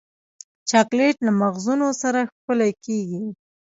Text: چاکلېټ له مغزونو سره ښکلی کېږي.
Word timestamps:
چاکلېټ 0.69 1.15
له 1.25 1.31
مغزونو 1.41 1.87
سره 2.01 2.19
ښکلی 2.31 2.71
کېږي. 2.85 3.21